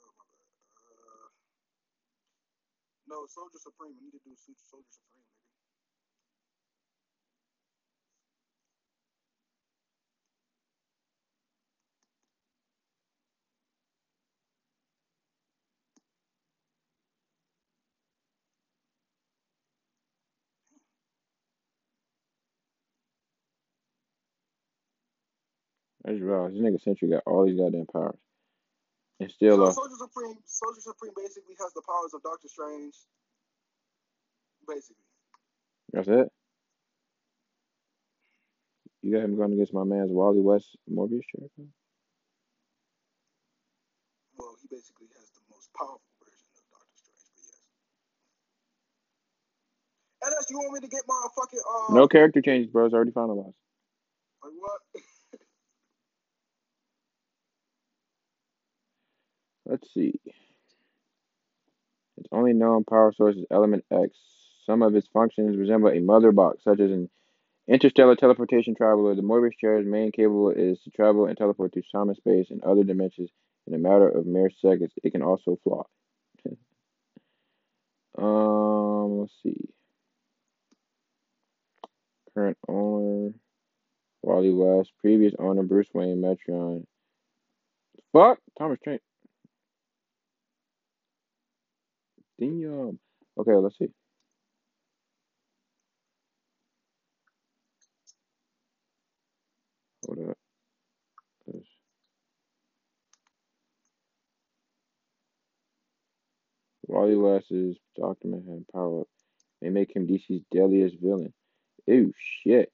[0.02, 0.86] Oh my bad.
[0.88, 1.30] Uh,
[3.10, 3.94] no, Soldier Supreme.
[4.00, 5.11] We need to do Soldier Supreme.
[26.06, 28.18] I just realized this nigga Sentry got all these goddamn powers.
[29.20, 32.96] And still, So uh, Soldier Supreme, Soldier Supreme basically has the powers of Doctor Strange.
[34.68, 35.06] Basically.
[35.94, 36.28] that's it.
[39.02, 41.48] You got him going against my man's Wally West Mobius chair.
[44.38, 47.58] Well, he basically has the most powerful version of Doctor Strange, but yes.
[50.22, 52.86] Unless you want me to get my fucking uh No character changes, bro.
[52.86, 53.54] It's already finalized.
[54.42, 54.82] like what?
[59.72, 60.20] Let's see.
[62.18, 64.10] Its only known power source is Element X.
[64.66, 67.10] Some of its functions resemble a mother box, such as an
[67.70, 69.16] interstellar teleportation traveler.
[69.16, 72.62] The Mobius chair's main capable is to travel and teleport through time and space and
[72.66, 73.30] other dimensions
[73.66, 74.92] in a matter of mere seconds.
[75.02, 75.84] It can also fly.
[78.18, 79.70] um, let's see.
[82.34, 83.32] Current owner
[84.22, 84.92] Wally West.
[85.00, 86.86] Previous owner Bruce Wayne Metron.
[88.12, 89.00] Fuck Thomas Train.
[92.42, 93.00] Damn.
[93.40, 93.90] Okay, let's see.
[100.08, 100.38] Hold up.
[106.88, 109.08] Wally West's Doctor Manhattan power up
[109.62, 111.34] may make him DC's deadliest villain.
[111.88, 112.72] Ew, shit.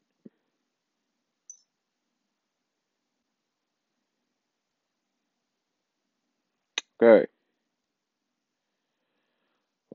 [7.02, 7.28] Okay.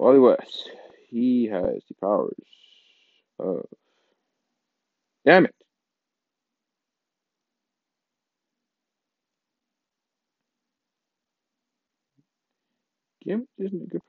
[0.03, 0.71] Wally West.
[1.11, 2.35] He has the powers
[3.39, 3.67] of.
[5.27, 5.55] Damn it.
[13.25, 14.01] Give this nigga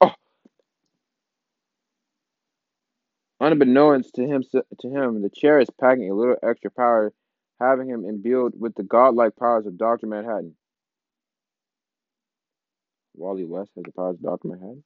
[0.00, 0.12] power.
[3.37, 7.12] Oh, unbeknownst to him, to him, the chair is packing a little extra power,
[7.60, 10.54] having him imbued with the godlike powers of Doctor Manhattan.
[13.14, 14.84] Wally West has the powers of Doctor Manhattan.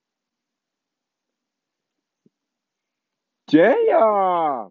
[3.49, 4.71] Damn!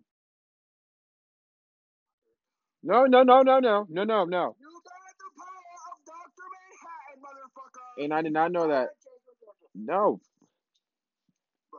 [2.84, 4.56] No, no, no, no, no, no, no, no.
[4.60, 5.62] You got the power
[5.92, 8.04] of Doctor Manhattan, motherfucker.
[8.04, 8.74] And I did not know that.
[8.74, 9.76] Alright, change the subject.
[9.76, 10.20] No.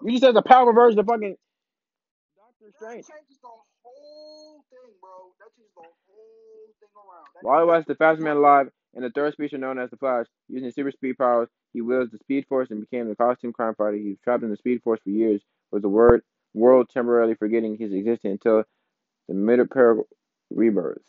[0.04, 1.36] You just said the power version of fucking
[2.62, 3.48] That changes the
[3.82, 5.34] whole thing, bro.
[5.38, 5.96] That changes the whole
[6.78, 7.26] thing around.
[7.34, 9.96] That Wally changes West, the fastest man alive, and the third species known as the
[9.96, 10.26] Flash.
[10.48, 13.74] Using his super speed powers, he wields the Speed Force and became the costume crime
[13.74, 13.96] fighter.
[13.96, 15.42] He was trapped in the Speed Force for years,
[15.72, 16.22] was the word
[16.54, 18.64] world temporarily forgetting his existence until
[19.28, 19.96] the mid-pair
[20.50, 21.02] rebirth.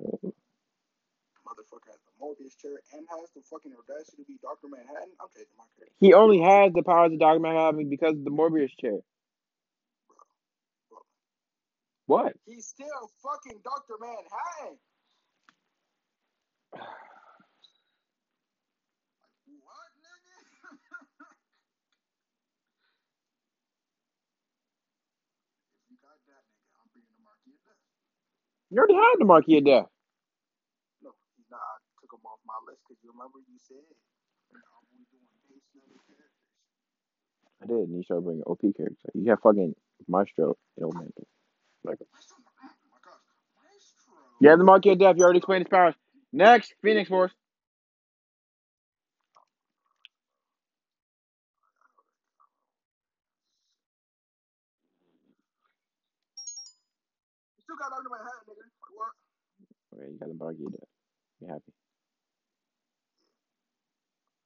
[0.00, 5.10] motherfucker has the Mobius chair and has the fucking audacity to be Doctor Manhattan.
[5.20, 5.94] I'm changing my character.
[6.00, 8.98] He only has the powers of Doctor Manhattan because of the Mobius chair.
[12.08, 12.34] Bro, What?
[12.46, 14.78] he's still fucking Doctor Manhattan.
[19.46, 20.36] What, nigga?
[25.80, 27.82] if you got that nigga, I'm bringing the Marquis of Death.
[28.70, 29.88] You already had the Marquis of Death.
[31.02, 31.60] No, he's not.
[31.60, 33.84] I took him off my list because you remember you said
[34.54, 36.36] I'm only doing base level characters.
[37.62, 39.12] I did, and you started bringing OP characters.
[39.14, 39.74] You have fucking
[40.08, 41.12] Maestro and Old Man.
[41.84, 42.38] Like, Maestro,
[42.92, 43.24] my gosh,
[43.58, 44.14] Maestro.
[44.40, 45.16] yeah, the of Death.
[45.18, 45.94] You already explained his powers.
[46.32, 47.32] Next, Phoenix Force.
[57.64, 58.66] Still got Doctor Manhattan, nigga.
[58.96, 59.14] What?
[59.94, 60.34] Okay, you got the
[60.66, 60.88] of Death.
[61.40, 61.72] You happy?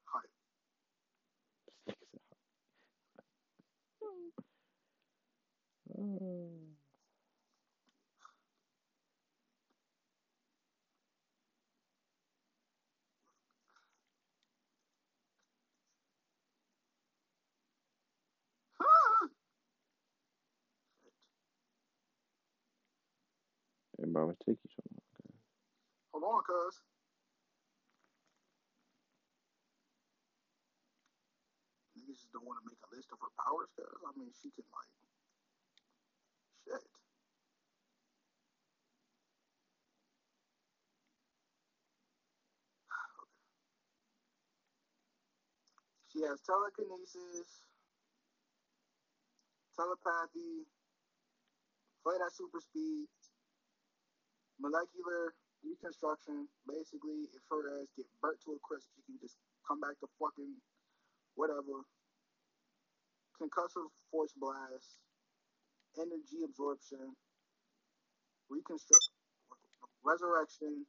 [0.06, 0.30] Hype.
[5.98, 6.67] Oh.
[23.98, 25.02] Hey, bro, take you somewhere.
[25.18, 25.34] Okay.
[26.14, 26.82] Hold on, cuz.
[31.98, 34.00] Niggas just don't want to make a list of her powers, cuz.
[34.06, 34.92] I mean, she can, like,
[36.66, 36.84] shit.
[46.12, 47.62] She has telekinesis,
[49.76, 50.66] telepathy,
[52.04, 53.08] fight at super speed,
[54.60, 55.34] molecular
[55.64, 56.48] reconstruction.
[56.66, 60.08] Basically, if her ass get burnt to a crisp, she can just come back to
[60.18, 60.54] fucking
[61.34, 61.86] whatever.
[63.38, 64.98] Concussive force blast,
[65.96, 67.14] energy absorption,
[68.50, 69.10] reconstruct,
[70.04, 70.86] resurrection,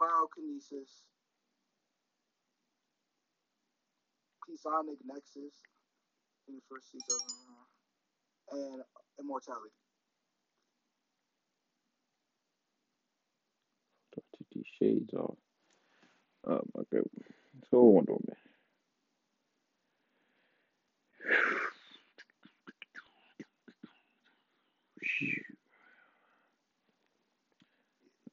[0.00, 1.02] pyrokinesis,
[4.56, 5.56] Psionic Nexus,
[6.48, 7.18] in the first season,
[8.52, 8.82] and
[9.18, 9.81] immortality.
[14.54, 15.36] These shades off.
[16.46, 17.04] Oh my god.
[17.70, 18.36] Go Wonder Woman.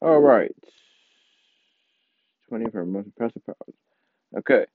[0.01, 0.55] All right.
[2.49, 3.76] 20 for most impressive powers.
[4.38, 4.65] Okay.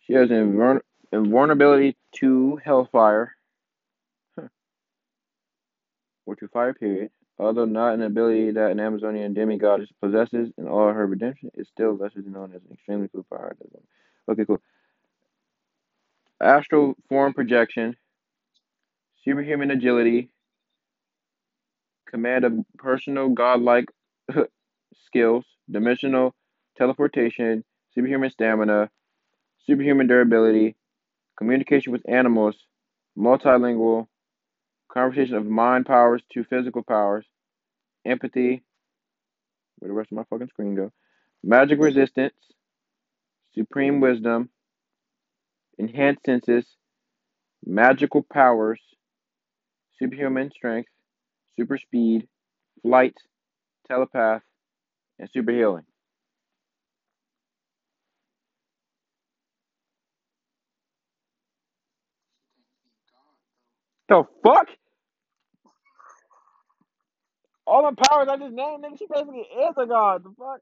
[0.00, 3.34] She has invulner- invulnerability to Hellfire.
[4.38, 4.48] Huh.
[6.26, 7.10] Or to fire, period.
[7.38, 11.94] Although not an ability that an Amazonian demigod possesses in all her redemption, is still
[11.96, 13.54] lesser known as an extremely cool power.
[14.28, 14.60] Okay, cool.
[16.40, 17.96] Astral form projection,
[19.22, 20.30] superhuman agility,
[22.08, 23.90] command of personal godlike
[25.06, 26.34] skills, dimensional
[26.76, 27.64] teleportation,
[27.94, 28.90] superhuman stamina,
[29.66, 30.76] superhuman durability,
[31.36, 32.56] communication with animals,
[33.18, 34.06] multilingual,
[34.96, 37.26] conversation of mind powers to physical powers,
[38.06, 38.62] empathy,
[39.78, 40.90] where the rest of my fucking screen go,
[41.44, 42.32] magic resistance,
[43.54, 44.48] supreme wisdom,
[45.76, 46.64] enhanced senses,
[47.66, 48.80] magical powers,
[49.98, 50.88] superhuman strength,
[51.56, 52.26] super speed,
[52.80, 53.16] flight,
[53.86, 54.40] telepath,
[55.18, 55.84] and super healing.
[64.08, 64.68] The fuck?
[67.66, 70.22] All the powers I just named, nigga, she basically is a god.
[70.24, 70.60] The fuck?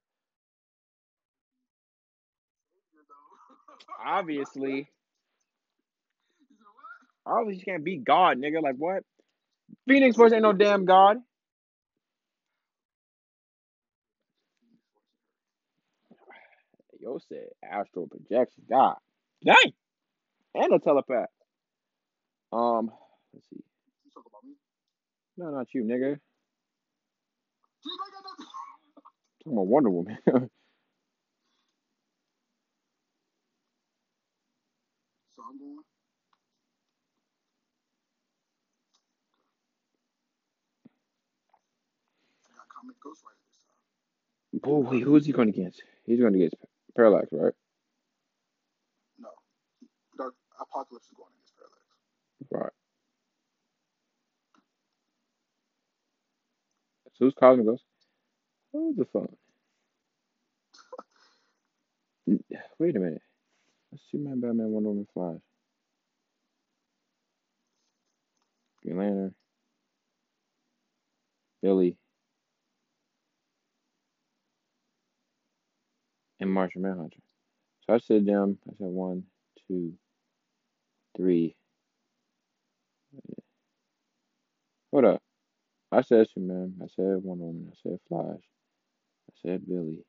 [4.05, 4.89] Obviously.
[7.27, 8.63] Obviously, she can't be God, nigga.
[8.63, 9.03] Like, what?
[9.89, 11.19] Phoenix Force ain't no damn god.
[17.01, 18.65] Yo said astral projection.
[18.69, 18.97] God.
[19.45, 19.73] Dang!
[20.55, 21.29] And a telepath.
[22.53, 22.91] Um,
[23.35, 23.63] let's see.
[24.05, 24.55] You talk about me?
[25.37, 25.85] No, not you, nigga.
[25.85, 26.21] She ain't got nothing.
[27.85, 30.19] Talking about Wonder Woman.
[35.37, 35.79] So I'm going.
[42.47, 43.59] I got Cosmic Ghost Rider this
[44.63, 44.71] time.
[44.73, 45.83] oh, wait, who's he going against?
[46.07, 46.55] He's going against
[46.97, 47.53] Parallax, right?
[49.19, 49.29] No.
[50.17, 51.83] Dark Apocalypse is going against Parallax.
[52.51, 52.84] Right.
[57.19, 57.85] Who's Cosmic Ghost?
[58.73, 59.37] Who's the phone?
[62.79, 63.23] Wait a minute.
[63.93, 65.41] Let's see Superman, Batman, Wonder Woman, Flash.
[68.83, 69.35] Green Lantern.
[71.63, 71.97] Billy.
[76.41, 77.21] And Martian Manhunter.
[77.87, 78.59] So I said them.
[78.69, 79.25] I said one,
[79.69, 79.95] two,
[81.17, 81.55] three.
[84.91, 85.23] Hold up.
[85.95, 86.75] I said Superman.
[86.83, 87.73] I said Wonder Woman.
[87.73, 88.43] I said Flash.
[89.31, 90.05] I said Billy.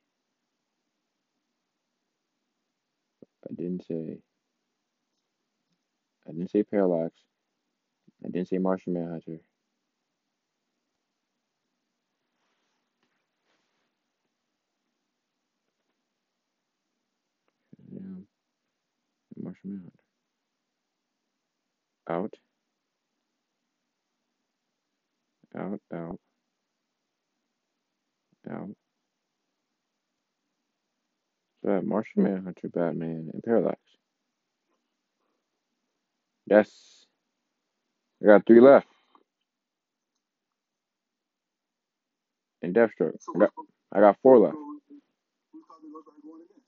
[3.48, 4.18] I didn't say.
[6.28, 7.14] I didn't say Parallax.
[8.24, 9.40] I didn't say Martian Manhunter.
[17.92, 18.24] Yeah.
[19.36, 19.92] Martian Manhunter.
[22.08, 22.34] Out.
[25.56, 26.18] Out, out.
[28.50, 28.68] Out.
[31.62, 32.24] So I have Martian hmm.
[32.24, 33.80] Manhunter, Batman, and Parallax.
[36.46, 37.06] Yes.
[38.22, 38.86] I got three left.
[42.62, 43.16] And Deathstroke.
[43.34, 43.50] I got,
[43.92, 44.56] I got four left.
[44.56, 46.66] who's Cosmic Ghost Rider going against?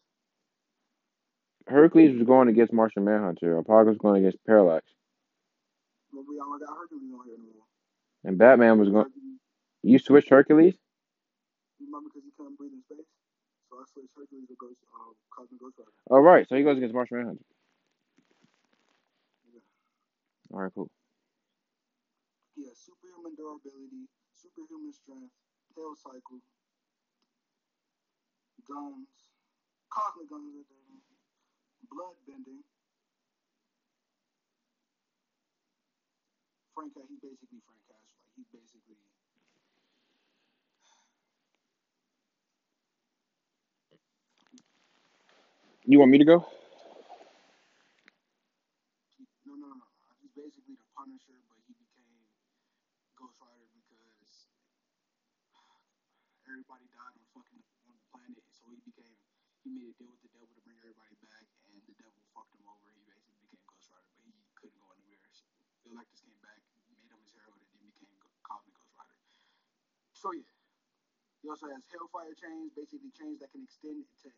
[1.68, 3.59] Hercules was going against Martian Manhunter.
[3.59, 4.84] Apocalypse was going against Parallax.
[6.12, 7.57] Well, we all got Hercules on here.
[8.25, 9.07] And Batman was going.
[9.83, 10.75] You switched Hercules?
[11.81, 13.09] remember because he couldn't breathe in space?
[13.71, 15.93] So I switched Hercules Ghost, uh, Cosmic Ghost Rider.
[16.11, 16.49] All right.
[16.49, 17.45] So he goes against Martian Manhunter.
[19.55, 19.61] Yeah.
[20.53, 20.91] All right, cool.
[22.57, 25.33] Yeah, superhuman durability, superhuman strength,
[25.77, 26.43] tail cycle,
[28.66, 29.09] guns,
[29.93, 31.01] cosmic guns, there,
[31.91, 32.62] blood bending.
[36.75, 38.07] Frank, he's basically Frank.
[38.39, 38.95] He's basically
[45.86, 46.47] You want me to go?
[49.47, 49.86] no, no, no.
[50.22, 52.22] He's basically the Punisher, but he became
[53.18, 54.49] Ghost Rider because
[56.47, 59.16] everybody died on fucking on the planet, so he became
[59.64, 62.55] he made a deal with the devil to bring everybody back, and the devil fucked
[62.57, 62.89] him over.
[62.95, 65.30] He basically became Ghost Rider, but he couldn't go anywhere.
[65.34, 65.47] So
[65.86, 66.61] Galactus came back,
[66.93, 68.16] made him his hero, and then became
[68.47, 69.18] Cosmic Ghost Rider.
[70.19, 70.51] So yeah,
[71.43, 74.29] he also has Hellfire chains, basically chains that can extend to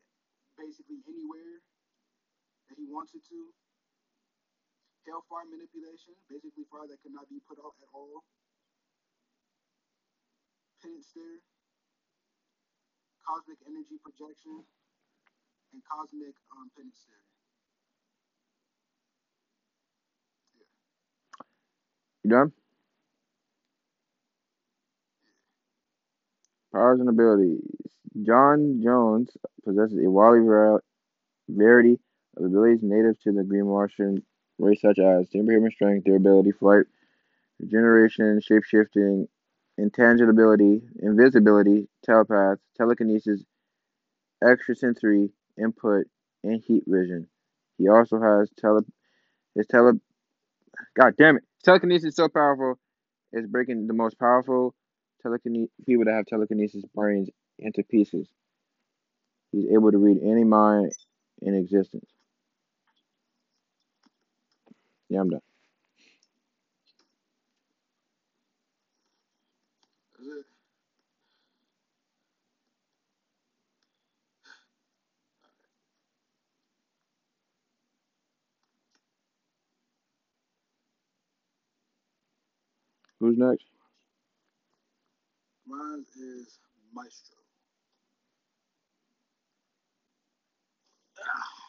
[0.61, 1.65] basically anywhere
[2.69, 3.41] that he wants it to.
[5.09, 8.23] Hellfire manipulation, basically fire that cannot be put out at all.
[10.85, 11.41] Penance stare,
[13.25, 14.65] cosmic energy projection,
[15.73, 17.25] and cosmic um, penance stare.
[22.25, 22.53] You done?
[26.73, 27.63] Powers and abilities.
[28.17, 29.29] J'onn J'onzz
[29.65, 30.41] possesses a wildly
[31.49, 31.99] variety
[32.37, 34.23] of abilities native to the Green Martian
[34.59, 36.87] race, such as superhuman strength, durability, flight,
[37.59, 39.27] regeneration, shapeshifting,
[39.79, 43.43] intangibility, invisibility, telepath, telekinesis,
[44.47, 46.07] extrasensory input,
[46.45, 47.29] and heat vision.
[47.79, 48.83] He also has tele
[49.55, 49.93] his tele
[50.99, 51.45] God damn it.
[51.65, 52.79] Telekinesis is so powerful,
[53.33, 54.75] it's breaking the most powerful
[55.87, 58.29] people that have telekinesis brains into pieces.
[59.53, 60.93] He's able to read any mind
[61.43, 62.11] in existence.
[65.09, 65.41] Yeah, I'm done.
[83.21, 83.65] Who's next?
[85.71, 86.59] Mine is
[86.95, 87.39] Maestro.
[91.19, 91.60] Ah.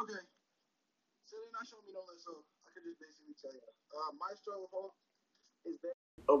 [0.00, 0.16] Okay.
[1.28, 3.60] So they're not showing me no list, so I could just basically tell you.
[3.92, 4.96] Uh, Maestro Hulk
[5.68, 6.36] is very, a